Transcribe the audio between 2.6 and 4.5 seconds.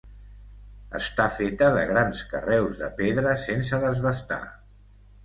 de pedra sense desbastar.